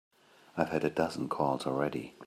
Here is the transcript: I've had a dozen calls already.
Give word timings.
I've 0.57 0.69
had 0.69 0.83
a 0.83 0.89
dozen 0.89 1.29
calls 1.29 1.67
already. 1.67 2.15